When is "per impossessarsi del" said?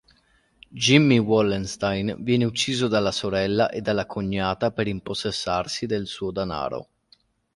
4.71-6.07